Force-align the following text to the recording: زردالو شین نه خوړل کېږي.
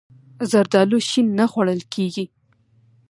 زردالو 0.51 0.97
شین 1.09 1.27
نه 1.39 1.45
خوړل 1.51 1.81
کېږي. 1.93 2.25